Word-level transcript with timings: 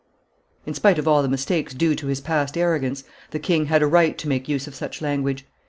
In 0.65 0.73
spite 0.73 0.97
of 0.97 1.07
all 1.07 1.21
the 1.21 1.29
mistakes 1.29 1.75
due 1.75 1.93
to 1.93 2.07
his 2.07 2.21
past 2.21 2.57
arrogance, 2.57 3.03
the 3.29 3.37
king 3.37 3.67
had 3.67 3.83
a 3.83 3.85
right 3.85 4.17
to 4.17 4.27
make 4.27 4.49
use 4.49 4.65
of 4.65 4.73
such 4.73 4.99
language. 4.99 5.45